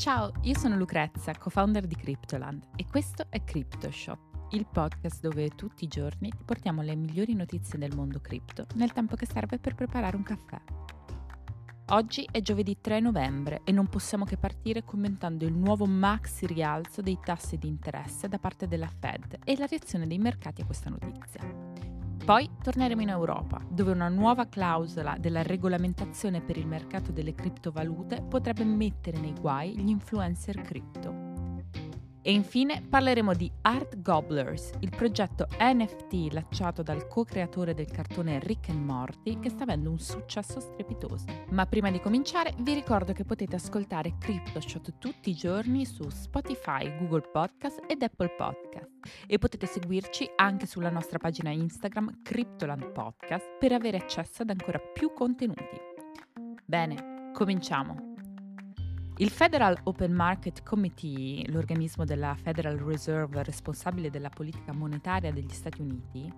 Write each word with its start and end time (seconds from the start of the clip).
Ciao, 0.00 0.32
io 0.44 0.56
sono 0.56 0.76
Lucrezia, 0.76 1.36
co-founder 1.36 1.86
di 1.86 1.94
Cryptoland 1.94 2.68
e 2.74 2.86
questo 2.90 3.26
è 3.28 3.44
CryptoShot, 3.44 4.18
il 4.52 4.66
podcast 4.66 5.20
dove 5.20 5.50
tutti 5.50 5.84
i 5.84 5.88
giorni 5.88 6.30
ti 6.30 6.42
portiamo 6.42 6.80
le 6.80 6.96
migliori 6.96 7.34
notizie 7.34 7.78
del 7.78 7.94
mondo 7.94 8.18
cripto 8.18 8.64
nel 8.76 8.94
tempo 8.94 9.14
che 9.14 9.26
serve 9.26 9.58
per 9.58 9.74
preparare 9.74 10.16
un 10.16 10.22
caffè. 10.22 10.58
Oggi 11.88 12.26
è 12.32 12.40
giovedì 12.40 12.78
3 12.80 13.00
novembre 13.00 13.60
e 13.64 13.72
non 13.72 13.88
possiamo 13.88 14.24
che 14.24 14.38
partire 14.38 14.84
commentando 14.84 15.44
il 15.44 15.52
nuovo 15.52 15.84
maxi 15.84 16.46
rialzo 16.46 17.02
dei 17.02 17.18
tassi 17.22 17.58
di 17.58 17.68
interesse 17.68 18.26
da 18.26 18.38
parte 18.38 18.66
della 18.66 18.88
Fed 18.88 19.40
e 19.44 19.54
la 19.58 19.66
reazione 19.66 20.06
dei 20.06 20.18
mercati 20.18 20.62
a 20.62 20.64
questa 20.64 20.88
notizia. 20.88 21.99
Poi 22.24 22.48
torneremo 22.62 23.00
in 23.02 23.08
Europa, 23.08 23.60
dove 23.68 23.90
una 23.90 24.08
nuova 24.08 24.46
clausola 24.46 25.16
della 25.18 25.42
regolamentazione 25.42 26.40
per 26.40 26.56
il 26.56 26.66
mercato 26.66 27.10
delle 27.10 27.34
criptovalute 27.34 28.22
potrebbe 28.22 28.64
mettere 28.64 29.18
nei 29.18 29.34
guai 29.34 29.76
gli 29.76 29.88
influencer 29.88 30.60
cripto. 30.60 31.29
E 32.22 32.32
infine 32.32 32.82
parleremo 32.86 33.32
di 33.32 33.50
Art 33.62 34.02
Gobblers, 34.02 34.72
il 34.80 34.90
progetto 34.90 35.46
NFT 35.58 36.32
lanciato 36.32 36.82
dal 36.82 37.06
co-creatore 37.06 37.72
del 37.72 37.90
cartone 37.90 38.38
Rick 38.40 38.68
and 38.68 38.84
Morty 38.84 39.38
che 39.40 39.48
sta 39.48 39.62
avendo 39.62 39.90
un 39.90 39.98
successo 39.98 40.60
strepitoso. 40.60 41.24
Ma 41.50 41.64
prima 41.64 41.90
di 41.90 42.00
cominciare 42.00 42.54
vi 42.58 42.74
ricordo 42.74 43.12
che 43.12 43.24
potete 43.24 43.56
ascoltare 43.56 44.16
CryptoShot 44.18 44.98
tutti 44.98 45.30
i 45.30 45.34
giorni 45.34 45.86
su 45.86 46.08
Spotify, 46.10 46.94
Google 46.98 47.28
Podcast 47.32 47.84
ed 47.86 48.02
Apple 48.02 48.34
Podcast 48.36 48.90
e 49.26 49.38
potete 49.38 49.66
seguirci 49.66 50.30
anche 50.36 50.66
sulla 50.66 50.90
nostra 50.90 51.18
pagina 51.18 51.50
Instagram 51.50 52.20
Cryptoland 52.22 52.90
Podcast 52.92 53.56
per 53.58 53.72
avere 53.72 53.96
accesso 53.96 54.42
ad 54.42 54.50
ancora 54.50 54.78
più 54.78 55.12
contenuti. 55.14 55.80
Bene, 56.66 57.30
cominciamo. 57.32 58.09
Il 59.20 59.28
Federal 59.28 59.78
Open 59.82 60.12
Market 60.12 60.62
Committee, 60.62 61.46
l'organismo 61.50 62.06
della 62.06 62.34
Federal 62.34 62.78
Reserve 62.78 63.42
responsabile 63.42 64.08
della 64.08 64.30
politica 64.30 64.72
monetaria 64.72 65.30
degli 65.30 65.50
Stati 65.50 65.82
Uniti, 65.82 66.32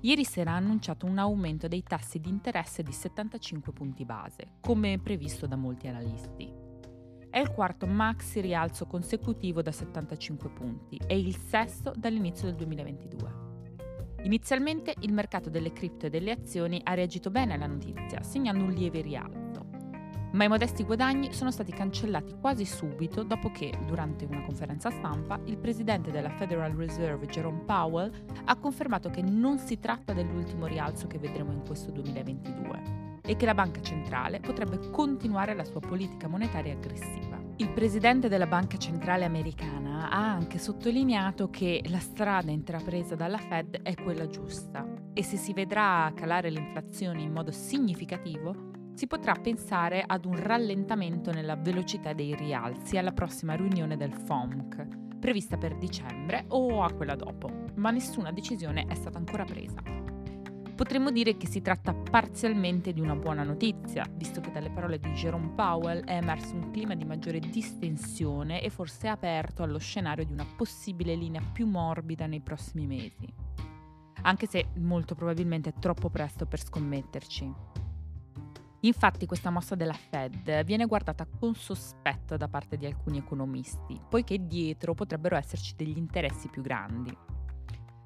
ieri 0.00 0.22
sera 0.22 0.52
ha 0.52 0.56
annunciato 0.56 1.06
un 1.06 1.16
aumento 1.16 1.66
dei 1.66 1.82
tassi 1.82 2.20
di 2.20 2.28
interesse 2.28 2.82
di 2.82 2.92
75 2.92 3.72
punti 3.72 4.04
base, 4.04 4.48
come 4.60 4.98
previsto 5.02 5.46
da 5.46 5.56
molti 5.56 5.88
analisti. 5.88 6.52
È 7.30 7.38
il 7.38 7.50
quarto 7.52 7.86
maxi 7.86 8.42
rialzo 8.42 8.84
consecutivo 8.84 9.62
da 9.62 9.72
75 9.72 10.50
punti 10.50 11.00
e 11.06 11.18
il 11.18 11.34
sesto 11.38 11.94
dall'inizio 11.96 12.48
del 12.48 12.56
2022. 12.56 13.44
Inizialmente 14.24 14.92
il 15.00 15.14
mercato 15.14 15.48
delle 15.48 15.72
cripto 15.72 16.04
e 16.04 16.10
delle 16.10 16.32
azioni 16.32 16.82
ha 16.84 16.92
reagito 16.92 17.30
bene 17.30 17.54
alla 17.54 17.66
notizia, 17.66 18.22
segnando 18.22 18.64
un 18.64 18.72
lieve 18.72 19.00
rialzo 19.00 19.45
ma 20.36 20.44
i 20.44 20.48
modesti 20.48 20.84
guadagni 20.84 21.32
sono 21.32 21.50
stati 21.50 21.72
cancellati 21.72 22.36
quasi 22.38 22.66
subito 22.66 23.22
dopo 23.22 23.50
che, 23.50 23.72
durante 23.86 24.26
una 24.26 24.42
conferenza 24.42 24.90
stampa, 24.90 25.40
il 25.44 25.56
presidente 25.56 26.10
della 26.10 26.28
Federal 26.28 26.72
Reserve 26.72 27.24
Jerome 27.26 27.62
Powell 27.64 28.12
ha 28.44 28.56
confermato 28.56 29.08
che 29.08 29.22
non 29.22 29.56
si 29.56 29.78
tratta 29.78 30.12
dell'ultimo 30.12 30.66
rialzo 30.66 31.06
che 31.06 31.18
vedremo 31.18 31.52
in 31.52 31.62
questo 31.64 31.90
2022 31.90 33.20
e 33.22 33.34
che 33.34 33.46
la 33.46 33.54
banca 33.54 33.80
centrale 33.80 34.40
potrebbe 34.40 34.90
continuare 34.90 35.54
la 35.54 35.64
sua 35.64 35.80
politica 35.80 36.28
monetaria 36.28 36.74
aggressiva. 36.74 37.40
Il 37.56 37.70
presidente 37.70 38.28
della 38.28 38.46
banca 38.46 38.76
centrale 38.76 39.24
americana 39.24 40.10
ha 40.10 40.30
anche 40.30 40.58
sottolineato 40.58 41.48
che 41.48 41.82
la 41.86 41.98
strada 41.98 42.50
intrapresa 42.50 43.14
dalla 43.14 43.38
Fed 43.38 43.80
è 43.82 43.94
quella 43.94 44.28
giusta 44.28 44.86
e 45.14 45.22
se 45.22 45.38
si 45.38 45.54
vedrà 45.54 46.12
calare 46.14 46.50
l'inflazione 46.50 47.22
in 47.22 47.32
modo 47.32 47.50
significativo, 47.50 48.65
si 48.96 49.06
potrà 49.06 49.34
pensare 49.34 50.02
ad 50.04 50.24
un 50.24 50.42
rallentamento 50.42 51.30
nella 51.30 51.54
velocità 51.54 52.14
dei 52.14 52.34
rialzi 52.34 52.96
alla 52.96 53.12
prossima 53.12 53.54
riunione 53.54 53.98
del 53.98 54.14
FOMC, 54.14 55.18
prevista 55.20 55.58
per 55.58 55.76
dicembre 55.76 56.46
o 56.48 56.82
a 56.82 56.90
quella 56.94 57.14
dopo, 57.14 57.50
ma 57.74 57.90
nessuna 57.90 58.32
decisione 58.32 58.86
è 58.86 58.94
stata 58.94 59.18
ancora 59.18 59.44
presa. 59.44 59.82
Potremmo 60.74 61.10
dire 61.10 61.36
che 61.36 61.46
si 61.46 61.60
tratta 61.60 61.92
parzialmente 61.92 62.94
di 62.94 63.00
una 63.02 63.14
buona 63.14 63.42
notizia, 63.42 64.02
visto 64.14 64.40
che 64.40 64.50
dalle 64.50 64.70
parole 64.70 64.98
di 64.98 65.10
Jerome 65.10 65.52
Powell 65.54 66.02
è 66.04 66.16
emerso 66.16 66.54
un 66.54 66.70
clima 66.70 66.94
di 66.94 67.04
maggiore 67.04 67.38
distensione 67.38 68.62
e 68.62 68.70
forse 68.70 69.08
aperto 69.08 69.62
allo 69.62 69.78
scenario 69.78 70.24
di 70.24 70.32
una 70.32 70.46
possibile 70.56 71.14
linea 71.14 71.42
più 71.52 71.66
morbida 71.66 72.24
nei 72.26 72.40
prossimi 72.40 72.86
mesi. 72.86 73.30
Anche 74.22 74.46
se 74.46 74.68
molto 74.76 75.14
probabilmente 75.14 75.68
è 75.68 75.74
troppo 75.78 76.08
presto 76.08 76.46
per 76.46 76.62
scommetterci. 76.62 77.84
Infatti 78.86 79.26
questa 79.26 79.50
mossa 79.50 79.74
della 79.74 79.92
Fed 79.92 80.62
viene 80.64 80.86
guardata 80.86 81.26
con 81.26 81.56
sospetto 81.56 82.36
da 82.36 82.46
parte 82.46 82.76
di 82.76 82.86
alcuni 82.86 83.18
economisti, 83.18 84.00
poiché 84.08 84.46
dietro 84.46 84.94
potrebbero 84.94 85.36
esserci 85.36 85.74
degli 85.74 85.96
interessi 85.98 86.48
più 86.48 86.62
grandi. 86.62 87.16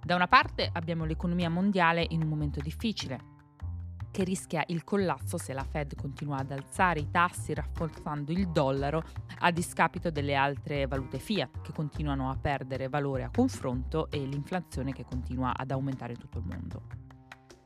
Da 0.03 0.15
una 0.15 0.27
parte 0.27 0.71
abbiamo 0.73 1.05
l'economia 1.05 1.51
mondiale 1.51 2.07
in 2.09 2.23
un 2.23 2.29
momento 2.29 2.61
difficile, 2.61 3.39
che 4.11 4.25
rischia 4.25 4.65
il 4.69 4.83
collasso 4.83 5.37
se 5.37 5.53
la 5.53 5.65
Fed 5.65 5.95
continua 5.97 6.39
ad 6.39 6.51
alzare 6.51 7.01
i 7.01 7.11
tassi 7.11 7.53
rafforzando 7.53 8.33
il 8.33 8.49
dollaro 8.49 9.05
a 9.41 9.51
discapito 9.51 10.11
delle 10.11 10.35
altre 10.35 10.87
valute 10.87 11.19
fiat 11.19 11.61
che 11.61 11.73
continuano 11.75 12.31
a 12.31 12.39
perdere 12.41 12.89
valore 12.89 13.25
a 13.25 13.31
confronto 13.31 14.11
e 14.11 14.25
l'inflazione 14.25 14.93
che 14.93 15.05
continua 15.05 15.53
ad 15.55 15.71
aumentare 15.71 16.15
in 16.15 16.19
tutto 16.19 16.39
il 16.39 16.45
mondo. 16.47 17.10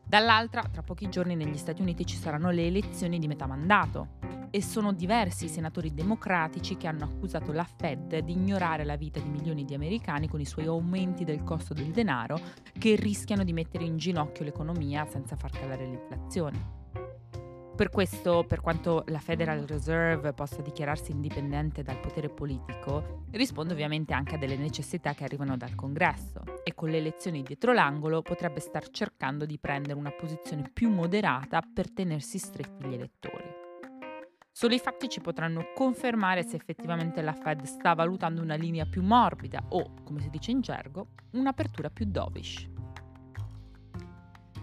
Dall'altra, 0.07 0.63
tra 0.71 0.83
pochi 0.83 1.09
giorni 1.09 1.35
negli 1.35 1.57
Stati 1.57 1.81
Uniti 1.81 2.05
ci 2.05 2.17
saranno 2.17 2.51
le 2.51 2.67
elezioni 2.67 3.19
di 3.19 3.27
metà 3.27 3.47
mandato 3.47 4.43
e 4.51 4.63
sono 4.63 4.93
diversi 4.93 5.47
i 5.47 5.49
senatori 5.49 5.93
democratici 5.93 6.77
che 6.77 6.87
hanno 6.87 7.05
accusato 7.05 7.51
la 7.51 7.65
Fed 7.65 8.19
di 8.19 8.33
ignorare 8.33 8.85
la 8.85 8.97
vita 8.97 9.19
di 9.19 9.29
milioni 9.29 9.65
di 9.65 9.75
americani 9.75 10.29
con 10.29 10.41
i 10.41 10.47
suoi 10.47 10.67
aumenti 10.67 11.25
del 11.25 11.43
costo 11.43 11.75
del 11.75 11.91
denaro 11.91 12.39
che 12.79 12.95
rischiano 12.95 13.43
di 13.43 13.53
mettere 13.53 13.85
in 13.85 13.97
ginocchio 13.97 14.45
l'economia 14.45 15.07
senza 15.07 15.35
far 15.35 15.51
calare 15.51 15.87
l'inflazione. 15.87 16.84
Per 17.77 17.91
questo, 17.91 18.45
per 18.47 18.61
quanto 18.61 19.03
la 19.09 19.19
Federal 19.19 19.63
Reserve 19.63 20.33
possa 20.33 20.63
dichiararsi 20.63 21.11
indipendente 21.11 21.83
dal 21.83 21.99
potere 21.99 22.29
politico, 22.29 23.25
risponde 23.33 23.73
ovviamente 23.73 24.15
anche 24.15 24.37
a 24.37 24.39
delle 24.39 24.57
necessità 24.57 25.13
che 25.13 25.25
arrivano 25.25 25.57
dal 25.57 25.75
Congresso 25.75 26.43
e 26.63 26.73
con 26.73 26.91
le 26.91 26.99
elezioni 26.99 27.43
dietro 27.43 27.73
l'angolo 27.73 28.23
potrebbe 28.23 28.61
star 28.61 28.91
cercando 28.91 29.45
di 29.45 29.59
prendere 29.59 29.99
una 29.99 30.13
posizione 30.13 30.71
più 30.73 30.89
moderata 30.89 31.63
per 31.63 31.91
tenersi 31.91 32.39
stretti 32.39 32.87
gli 32.87 32.95
elettori. 32.95 33.63
Solo 34.53 34.75
i 34.75 34.79
fatti 34.79 35.09
ci 35.09 35.21
potranno 35.21 35.73
confermare 35.75 36.45
se 36.45 36.55
effettivamente 36.55 37.23
la 37.23 37.33
Fed 37.33 37.65
sta 37.65 37.93
valutando 37.95 38.41
una 38.41 38.55
linea 38.55 38.87
più 38.87 39.03
morbida 39.03 39.65
o, 39.71 39.95
come 40.05 40.21
si 40.21 40.31
dice 40.31 40.53
in 40.53 40.61
gergo, 40.61 41.09
un'apertura 41.33 41.91
più 41.91 42.07
dovish. 42.07 42.71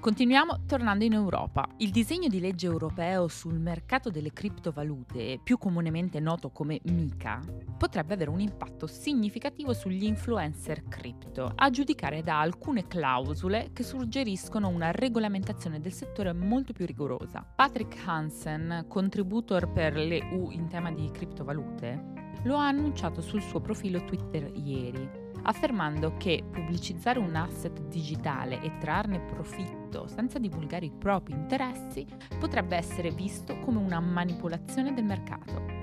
Continuiamo 0.02 0.62
tornando 0.66 1.04
in 1.04 1.14
Europa. 1.14 1.64
Il 1.78 1.92
disegno 1.92 2.28
di 2.28 2.40
legge 2.40 2.66
europeo 2.66 3.28
sul 3.28 3.60
mercato 3.60 4.10
delle 4.10 4.34
criptovalute, 4.34 5.40
più 5.44 5.60
comunemente 5.60 6.20
noto 6.20 6.50
come 6.50 6.82
MICA, 6.86 7.40
potrebbe 7.78 8.16
avere 8.16 8.32
un 8.32 8.40
impatto 8.40 8.88
significativo 8.88 9.74
sugli 9.74 10.06
influencer 10.06 10.86
cripto, 10.88 11.52
a 11.54 11.70
giudicare 11.70 12.24
da 12.24 12.40
alcune 12.40 12.88
clausole 12.88 13.70
che 13.74 13.84
suggeriscono 13.84 14.70
una 14.70 14.90
regolamentazione 14.90 15.80
del 15.80 15.94
settore 15.94 16.34
molto 16.34 16.74
più 16.74 16.88
rigorosa. 16.88 17.46
Patrick 17.56 17.96
Hansen, 18.04 18.86
contributor 18.88 19.72
per 19.72 19.94
l'EU 19.94 20.50
in 20.50 20.68
tema 20.68 20.92
di 20.92 21.12
criptovalute, 21.12 22.40
lo 22.46 22.56
ha 22.56 22.68
annunciato 22.68 23.22
sul 23.22 23.44
suo 23.44 23.62
profilo 23.62 24.04
Twitter 24.04 24.52
ieri 24.56 25.30
affermando 25.44 26.16
che 26.18 26.44
pubblicizzare 26.50 27.20
un 27.20 27.36
asset 27.36 27.82
digitale 27.88 28.62
e 28.62 28.78
trarne 28.80 29.20
profitto 29.20 30.08
senza 30.08 30.40
divulgare 30.40 30.86
i 30.86 30.92
propri 30.92 31.34
interessi 31.34 32.06
potrebbe 32.40 32.76
essere 32.76 33.12
visto 33.12 33.58
come 33.60 33.80
una 33.80 34.00
manipolazione 34.00 34.94
del 34.94 35.06
mercato. 35.06 35.80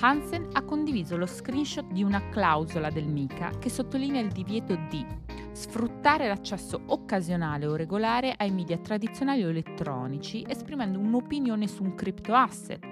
Hansen 0.00 0.48
ha 0.52 0.62
condiviso 0.62 1.16
lo 1.16 1.26
screenshot 1.26 1.90
di 1.90 2.02
una 2.02 2.28
clausola 2.28 2.90
del 2.90 3.06
MICA 3.06 3.50
che 3.58 3.70
sottolinea 3.70 4.20
il 4.20 4.30
divieto 4.30 4.76
di 4.90 5.04
sfruttare 5.52 6.28
l'accesso 6.28 6.82
occasionale 6.86 7.64
o 7.66 7.76
regolare 7.76 8.34
ai 8.36 8.50
media 8.50 8.76
tradizionali 8.76 9.42
o 9.42 9.48
elettronici 9.48 10.44
esprimendo 10.46 10.98
un'opinione 10.98 11.66
su 11.66 11.82
un 11.82 11.94
crypto 11.94 12.34
asset 12.34 12.84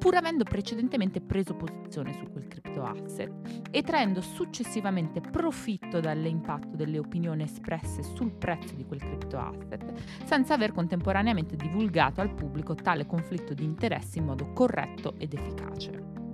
pur 0.00 0.16
avendo 0.16 0.44
precedentemente 0.44 1.20
preso 1.20 1.54
posizione 1.54 2.14
su 2.14 2.24
quel 2.32 2.48
crypto 2.48 2.82
asset 2.82 3.30
e 3.70 3.82
traendo 3.82 4.22
successivamente 4.22 5.20
profitto 5.20 6.00
dall'impatto 6.00 6.74
delle 6.74 6.98
opinioni 6.98 7.42
espresse 7.42 8.02
sul 8.02 8.32
prezzo 8.32 8.74
di 8.74 8.86
quel 8.86 9.00
crypto 9.00 9.38
asset, 9.38 9.92
senza 10.24 10.54
aver 10.54 10.72
contemporaneamente 10.72 11.54
divulgato 11.54 12.22
al 12.22 12.32
pubblico 12.32 12.74
tale 12.74 13.04
conflitto 13.04 13.52
di 13.52 13.64
interessi 13.64 14.18
in 14.18 14.24
modo 14.24 14.54
corretto 14.54 15.14
ed 15.18 15.34
efficace. 15.34 16.29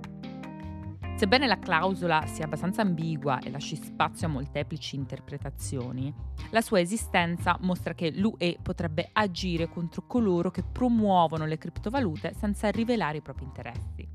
Sebbene 1.17 1.47
la 1.47 1.57
clausola 1.57 2.27
sia 2.27 2.45
abbastanza 2.45 2.83
ambigua 2.83 3.39
e 3.39 3.49
lasci 3.49 3.75
spazio 3.75 4.27
a 4.27 4.29
molteplici 4.29 4.95
interpretazioni, 4.95 6.13
la 6.51 6.61
sua 6.61 6.79
esistenza 6.79 7.57
mostra 7.61 7.95
che 7.95 8.11
l'UE 8.11 8.59
potrebbe 8.61 9.09
agire 9.13 9.67
contro 9.67 10.05
coloro 10.05 10.51
che 10.51 10.61
promuovono 10.61 11.47
le 11.47 11.57
criptovalute 11.57 12.35
senza 12.35 12.69
rivelare 12.69 13.17
i 13.17 13.21
propri 13.21 13.45
interessi. 13.45 14.07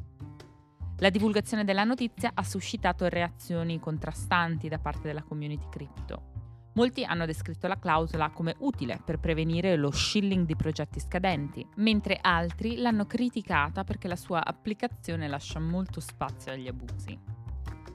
La 0.99 1.10
divulgazione 1.10 1.64
della 1.64 1.82
notizia 1.82 2.31
ha 2.34 2.44
suscitato 2.44 3.08
reazioni 3.08 3.81
contrastanti 3.81 4.69
da 4.69 4.78
parte 4.78 5.08
della 5.08 5.25
community 5.25 5.66
crypto. 5.69 6.31
Molti 6.75 7.05
hanno 7.05 7.27
descritto 7.27 7.67
la 7.67 7.79
clausola 7.79 8.31
come 8.31 8.55
utile 8.61 8.99
per 9.05 9.19
prevenire 9.19 9.77
lo 9.77 9.91
shilling 9.91 10.47
di 10.47 10.57
progetti 10.57 11.01
scadenti, 11.01 11.67
mentre 11.77 12.19
altri 12.19 12.77
l'hanno 12.77 13.05
criticata 13.07 13.85
perché 13.85 14.09
la 14.09 14.17
sua 14.17 14.43
applicazione 14.43 15.29
lascia 15.29 15.61
molto 15.61 16.01
spazio 16.01 16.53
agli 16.53 16.69
abusi. 16.69 17.19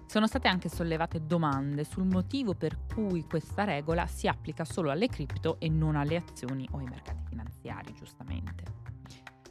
Sono 0.05 0.27
state 0.27 0.47
anche 0.47 0.69
sollevate 0.69 1.25
domande 1.25 1.83
sul 1.83 2.05
motivo 2.05 2.53
per 2.53 2.85
cui 2.85 3.25
questa 3.25 3.63
regola 3.63 4.05
si 4.05 4.27
applica 4.27 4.63
solo 4.63 4.91
alle 4.91 5.07
cripto 5.07 5.59
e 5.59 5.69
non 5.69 5.95
alle 5.95 6.15
azioni 6.15 6.67
o 6.71 6.77
ai 6.77 6.85
mercati 6.85 7.23
finanziari, 7.27 7.93
giustamente. 7.93 8.63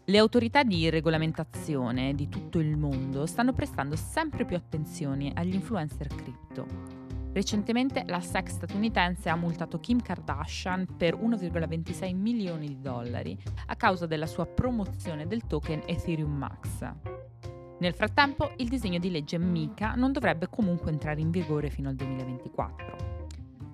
Le 0.05 0.19
autorità 0.19 0.63
di 0.63 0.89
regolamentazione 0.89 2.15
di 2.15 2.29
tutto 2.29 2.61
il 2.61 2.77
mondo 2.77 3.27
stanno 3.27 3.53
prestando 3.53 3.97
sempre 3.97 4.45
più 4.45 4.55
attenzione 4.55 5.33
agli 5.35 5.55
influencer 5.55 6.07
cripto. 6.07 6.96
Recentemente 7.37 8.03
la 8.07 8.21
SEC 8.21 8.49
statunitense 8.49 9.29
ha 9.29 9.37
multato 9.37 9.79
Kim 9.79 10.01
Kardashian 10.01 10.97
per 10.97 11.15
1,26 11.15 12.17
milioni 12.17 12.67
di 12.67 12.81
dollari 12.81 13.37
a 13.67 13.77
causa 13.77 14.07
della 14.07 14.25
sua 14.25 14.47
promozione 14.47 15.27
del 15.27 15.47
token 15.47 15.83
Ethereum 15.85 16.33
Max. 16.33 16.91
Nel 17.79 17.93
frattempo, 17.93 18.53
il 18.57 18.71
disegno 18.71 18.99
di 18.99 19.11
legge 19.11 19.37
MICA 19.37 19.97
non 19.97 20.13
dovrebbe 20.13 20.49
comunque 20.49 20.91
entrare 20.91 21.21
in 21.21 21.29
vigore 21.29 21.69
fino 21.69 21.91
al 21.91 21.97
2024. 21.97 23.16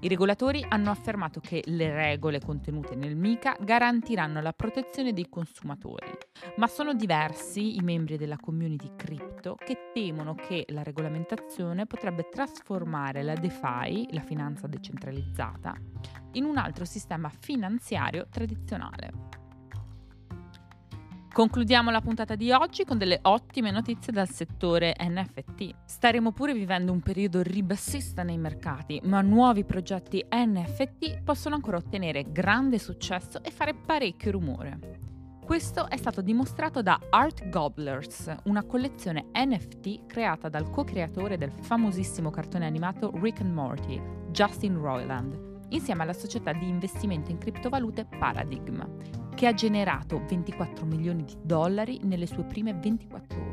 I 0.05 0.09
regolatori 0.09 0.67
hanno 0.69 0.91
affermato 0.91 1.39
che 1.39 1.63
le 1.67 1.95
regole 1.95 2.41
contenute 2.41 2.97
nel 2.97 3.15
MICA 3.15 3.57
garantiranno 3.61 4.41
la 4.41 4.53
protezione 4.53 5.13
dei 5.13 5.29
consumatori, 5.29 6.11
ma 6.57 6.67
sono 6.67 6.93
diversi 6.93 7.77
i 7.77 7.81
membri 7.83 8.17
della 8.17 8.37
community 8.37 8.97
crypto 8.97 9.55
che 9.55 9.93
temono 9.95 10.35
che 10.35 10.65
la 10.71 10.83
regolamentazione 10.83 11.87
potrebbe 11.87 12.29
trasformare 12.29 13.23
la 13.23 13.35
DeFi, 13.35 14.09
la 14.11 14.23
finanza 14.23 14.67
decentralizzata, 14.67 15.73
in 16.33 16.47
un 16.47 16.57
altro 16.57 16.85
sistema 16.85 17.29
finanziario 17.29 18.27
tradizionale. 18.29 19.42
Concludiamo 21.32 21.90
la 21.90 22.02
puntata 22.02 22.34
di 22.34 22.52
oggi 22.52 22.84
con 22.84 22.99
delle 22.99 23.20
ottime 23.23 23.70
notizie 23.70 24.12
dal 24.12 24.29
settore 24.29 24.94
NFT. 25.00 25.76
Staremo 25.87 26.31
pure 26.32 26.52
vivendo 26.52 26.93
un 26.93 27.00
periodo 27.00 27.40
ribassista 27.40 28.23
nei 28.23 28.37
mercati, 28.37 29.00
ma 29.05 29.23
nuovi 29.23 29.64
progetti 29.64 30.23
NFT 30.31 31.23
possono 31.23 31.55
ancora 31.55 31.79
ottenere 31.79 32.31
grande 32.31 32.79
successo 32.79 33.43
e 33.43 33.50
fare 33.50 33.73
parecchio 33.73 34.31
rumore. 34.31 34.79
Questo 35.43 35.88
è 35.88 35.96
stato 35.96 36.20
dimostrato 36.20 36.82
da 36.82 37.00
Art 37.08 37.49
Gobblers, 37.49 38.31
una 38.44 38.64
collezione 38.64 39.29
NFT 39.32 40.05
creata 40.05 40.50
dal 40.50 40.69
co-creatore 40.69 41.38
del 41.38 41.50
famosissimo 41.50 42.29
cartone 42.29 42.67
animato 42.67 43.11
Rick 43.14 43.40
and 43.40 43.55
Morty, 43.55 43.99
Justin 44.32 44.79
Roiland, 44.79 45.52
insieme 45.75 46.03
alla 46.03 46.13
società 46.13 46.53
di 46.53 46.69
investimento 46.69 47.31
in 47.31 47.39
criptovalute 47.39 48.07
Paradigm, 48.07 48.83
che 49.35 49.47
ha 49.47 49.55
generato 49.55 50.23
24 50.27 50.87
milioni 50.87 51.25
di 51.25 51.37
dollari 51.43 52.01
nelle 52.05 52.27
sue 52.27 52.45
prime 52.45 52.75
24 52.75 53.41
ore. 53.41 53.52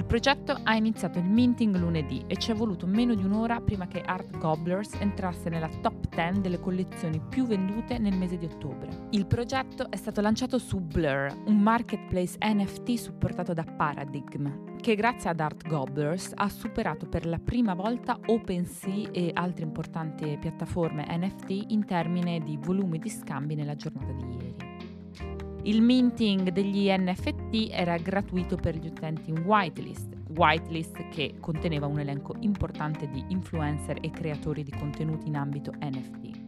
Il 0.00 0.06
progetto 0.06 0.58
ha 0.62 0.74
iniziato 0.76 1.18
il 1.18 1.26
minting 1.26 1.76
lunedì 1.76 2.24
e 2.26 2.38
ci 2.38 2.52
è 2.52 2.54
voluto 2.54 2.86
meno 2.86 3.14
di 3.14 3.22
un'ora 3.22 3.60
prima 3.60 3.86
che 3.86 4.00
Art 4.00 4.38
Gobblers 4.38 4.94
entrasse 4.94 5.50
nella 5.50 5.68
top 5.82 6.08
10 6.08 6.40
delle 6.40 6.58
collezioni 6.58 7.20
più 7.20 7.44
vendute 7.44 7.98
nel 7.98 8.16
mese 8.16 8.38
di 8.38 8.46
ottobre. 8.46 9.08
Il 9.10 9.26
progetto 9.26 9.90
è 9.90 9.96
stato 9.96 10.22
lanciato 10.22 10.56
su 10.56 10.80
Blur, 10.80 11.42
un 11.44 11.58
marketplace 11.58 12.38
NFT 12.42 12.94
supportato 12.94 13.52
da 13.52 13.62
Paradigm, 13.62 14.78
che 14.80 14.94
grazie 14.94 15.28
ad 15.28 15.40
Art 15.40 15.68
Gobblers 15.68 16.32
ha 16.34 16.48
superato 16.48 17.06
per 17.06 17.26
la 17.26 17.38
prima 17.38 17.74
volta 17.74 18.18
OpenSea 18.24 19.10
e 19.12 19.32
altre 19.34 19.64
importanti 19.64 20.38
piattaforme 20.40 21.04
NFT 21.10 21.66
in 21.68 21.84
termini 21.84 22.42
di 22.42 22.56
volumi 22.58 22.98
di 22.98 23.10
scambi 23.10 23.54
nella 23.54 23.76
giornata 23.76 24.12
di 24.12 24.22
ieri. 24.22 24.29
Il 25.70 25.82
minting 25.82 26.50
degli 26.50 26.88
NFT 26.90 27.68
era 27.70 27.96
gratuito 27.96 28.56
per 28.56 28.74
gli 28.74 28.88
utenti 28.88 29.30
in 29.30 29.38
whitelist, 29.44 30.16
whitelist 30.30 31.08
che 31.10 31.36
conteneva 31.38 31.86
un 31.86 32.00
elenco 32.00 32.34
importante 32.40 33.08
di 33.08 33.24
influencer 33.28 33.98
e 34.00 34.10
creatori 34.10 34.64
di 34.64 34.72
contenuti 34.72 35.28
in 35.28 35.36
ambito 35.36 35.70
NFT. 35.80 36.40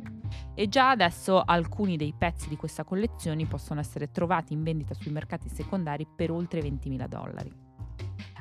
E 0.54 0.69
già 0.69 0.90
adesso 0.90 1.40
alcuni 1.40 1.96
dei 1.96 2.12
pezzi 2.19 2.48
di 2.48 2.56
questa 2.56 2.82
collezione 2.82 3.46
possono 3.46 3.78
essere 3.78 4.10
trovati 4.10 4.54
in 4.54 4.64
vendita 4.64 4.92
sui 4.92 5.12
mercati 5.12 5.48
secondari 5.48 6.04
per 6.04 6.32
oltre 6.32 6.58
20.000 6.60 7.06
dollari. 7.06 7.52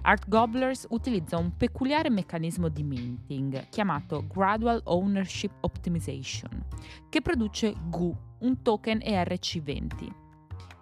Art 0.02 0.28
Gobblers 0.28 0.88
utilizza 0.90 1.38
un 1.38 1.56
peculiare 1.58 2.10
meccanismo 2.10 2.70
di 2.70 2.82
minting 2.82 3.70
chiamato 3.70 4.26
Gradual 4.26 4.82
Ownership 4.86 5.52
Optimization, 5.60 6.66
che 7.08 7.22
produce 7.22 7.72
GU, 7.88 8.18
un 8.40 8.64
token 8.64 8.98
ERC20, 9.06 10.30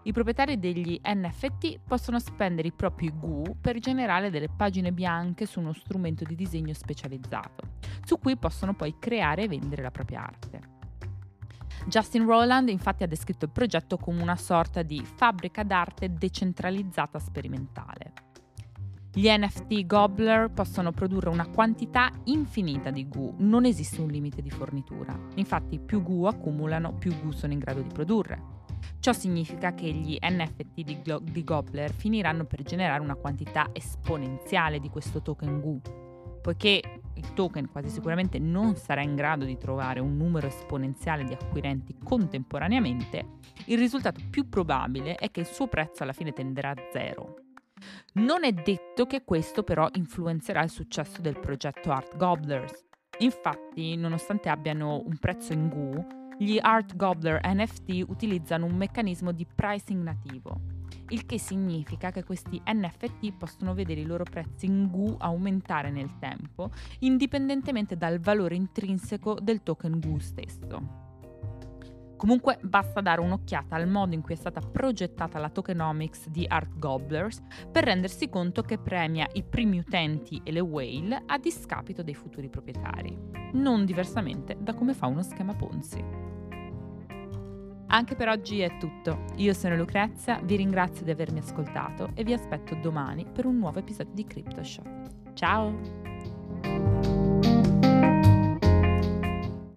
i 0.04 0.14
proprietari 0.14 0.58
degli 0.58 1.00
NFT 1.04 1.80
possono 1.86 2.20
spendere 2.20 2.70
i 2.70 2.72
propri 2.72 3.12
GU 3.14 3.58
per 3.60 3.80
generare 3.80 4.30
delle 4.30 4.48
pagine 4.48 4.94
bianche 4.94 5.46
su 5.46 5.60
uno 5.60 5.74
strumento 5.74 6.24
di 6.24 6.36
disegno 6.36 6.74
specializzato, 6.74 7.74
su 8.06 8.18
cui 8.18 8.38
possono 8.38 8.74
poi 8.74 8.96
creare 8.98 9.44
e 9.44 9.48
vendere 9.50 9.82
la 9.82 9.92
propria 9.92 10.24
arte. 10.24 10.78
Justin 11.88 12.26
Rowland 12.26 12.70
infatti 12.70 13.04
ha 13.04 13.08
descritto 13.08 13.46
il 13.46 13.52
progetto 13.52 13.98
come 13.98 14.22
una 14.22 14.36
sorta 14.36 14.84
di 14.84 15.04
fabbrica 15.04 15.64
d'arte 15.64 16.14
decentralizzata 16.14 17.20
sperimentale. 17.20 18.14
Gli 19.12 19.28
NFT 19.28 19.86
Gobbler 19.86 20.52
possono 20.52 20.92
produrre 20.92 21.30
una 21.30 21.48
quantità 21.48 22.12
infinita 22.26 22.92
di 22.92 23.08
GU, 23.08 23.34
non 23.40 23.66
esiste 23.66 24.02
un 24.02 24.08
limite 24.08 24.42
di 24.42 24.52
fornitura. 24.52 25.18
Infatti 25.36 25.80
più 25.80 26.04
GU 26.04 26.26
accumulano, 26.26 26.94
più 26.94 27.14
GU 27.20 27.32
sono 27.32 27.52
in 27.52 27.60
grado 27.60 27.82
di 27.82 27.90
produrre. 27.92 28.59
Ciò 29.00 29.14
significa 29.14 29.74
che 29.74 29.92
gli 29.92 30.18
NFT 30.22 30.84
di, 30.84 31.02
Glo- 31.02 31.20
di 31.20 31.44
Gobbler 31.44 31.92
finiranno 31.94 32.46
per 32.46 32.64
generare 32.64 33.02
una 33.02 33.16
quantità 33.16 33.70
esponenziale 33.74 34.80
di 34.80 34.90
questo 34.90 35.22
token 35.22 35.60
GU, 35.60 35.82
poiché 36.42 36.82
il 37.16 37.34
token 37.34 37.70
quasi 37.70 37.90
sicuramente 37.90 38.40
non 38.40 38.76
sarà 38.76 39.02
in 39.02 39.16
grado 39.16 39.46
di 39.46 39.58
trovare 39.58 40.00
un 40.00 40.16
numero 40.16 40.48
esponenziale 40.48 41.24
di 41.24 41.34
acquirenti 41.34 41.96
contemporaneamente, 42.04 43.38
il 43.66 43.78
risultato 43.78 44.22
più 44.30 44.48
probabile 44.50 45.16
è 45.16 45.30
che 45.32 45.42
il 45.42 45.46
suo 45.46 45.68
prezzo 45.68 46.04
alla 46.04 46.14
fine 46.14 46.32
tenderà 46.32 46.72
a 46.72 46.76
zero. 46.92 47.36
Non 48.14 48.44
è 48.44 48.52
detto 48.52 49.06
che 49.06 49.24
questo 49.24 49.64
però 49.64 49.88
influenzerà 49.94 50.64
il 50.64 50.70
successo 50.70 51.22
del 51.22 51.40
progetto 51.40 51.92
Art 51.92 52.18
Gobblers. 52.18 52.86
Infatti, 53.20 53.96
nonostante 53.96 54.50
abbiano 54.50 55.02
un 55.06 55.18
prezzo 55.18 55.54
in 55.54 55.68
GU, 55.68 56.19
gli 56.42 56.58
Art 56.58 56.96
Gobbler 56.96 57.42
NFT 57.44 58.06
utilizzano 58.08 58.66
un 58.66 58.74
meccanismo 58.78 59.34
di 59.34 59.46
pricing 59.46 60.02
nativo, 60.02 60.62
il 61.10 61.26
che 61.26 61.38
significa 61.38 62.12
che 62.12 62.24
questi 62.24 62.62
NFT 62.66 63.34
possono 63.34 63.74
vedere 63.74 64.00
i 64.00 64.06
loro 64.06 64.24
prezzi 64.24 64.66
in 64.66 64.88
GU 64.90 65.18
aumentare 65.20 65.92
nel 65.92 66.18
tempo, 66.18 66.72
indipendentemente 67.00 67.98
dal 67.98 68.22
valore 68.22 68.56
intrinseco 68.56 69.38
del 69.42 69.64
token 69.64 70.00
GU 70.00 70.18
stesso. 70.20 71.09
Comunque 72.20 72.60
basta 72.62 73.00
dare 73.00 73.22
un'occhiata 73.22 73.78
al 73.78 73.88
modo 73.88 74.14
in 74.14 74.22
cui 74.22 74.34
è 74.34 74.38
stata 74.38 74.60
progettata 74.60 75.40
la 75.40 75.50
tokenomics 75.50 76.28
di 76.28 76.46
Art 76.46 76.78
Gobblers 76.78 77.42
per 77.72 77.86
rendersi 77.86 78.28
conto 78.28 78.62
che 78.62 78.78
premia 78.78 79.26
i 79.32 79.44
primi 79.44 79.80
utenti 79.80 80.42
e 80.44 80.52
le 80.52 80.60
whale 80.60 81.24
a 81.26 81.38
discapito 81.38 82.04
dei 82.04 82.14
futuri 82.14 82.50
proprietari, 82.50 83.18
non 83.54 83.86
diversamente 83.86 84.58
da 84.60 84.74
come 84.74 84.94
fa 84.94 85.08
uno 85.08 85.24
schema 85.24 85.56
Ponzi. 85.56 86.04
Anche 87.88 88.16
per 88.16 88.28
oggi 88.28 88.60
è 88.60 88.78
tutto. 88.78 89.24
Io 89.38 89.54
sono 89.54 89.78
Lucrezia, 89.78 90.42
vi 90.44 90.58
ringrazio 90.58 91.06
di 91.06 91.12
avermi 91.12 91.40
ascoltato 91.40 92.12
e 92.16 92.26
vi 92.26 92.34
aspetto 92.34 92.76
domani 92.76 93.26
per 93.32 93.46
un 93.46 93.58
nuovo 93.58 93.80
episodio 93.80 94.14
di 94.14 94.26
CryptoShop. 94.26 95.34
Ciao! 95.36 96.99